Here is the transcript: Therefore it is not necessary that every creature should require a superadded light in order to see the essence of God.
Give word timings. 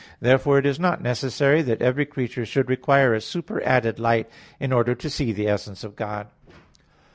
Therefore 0.19 0.57
it 0.57 0.65
is 0.65 0.79
not 0.79 1.03
necessary 1.03 1.61
that 1.61 1.79
every 1.79 2.07
creature 2.07 2.43
should 2.43 2.69
require 2.71 3.13
a 3.13 3.21
superadded 3.21 3.99
light 3.99 4.27
in 4.59 4.71
order 4.73 4.95
to 4.95 5.09
see 5.11 5.31
the 5.31 5.47
essence 5.47 5.83
of 5.83 5.95
God. 5.95 6.25